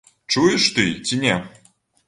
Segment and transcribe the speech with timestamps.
[0.35, 1.37] Чуеш ты ці не?